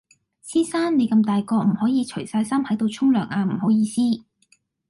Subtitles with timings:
[0.41, 3.99] 先生你咁大個唔可以除晒衫喺度沖涼啊唔好意思